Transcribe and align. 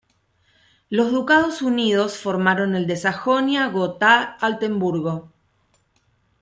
Los 0.89 1.11
ducados 1.11 1.61
unidos 1.61 2.17
formaron 2.17 2.73
el 2.73 2.87
de 2.87 2.95
Sajonia-Gotha-Altenburgo. 2.97 5.31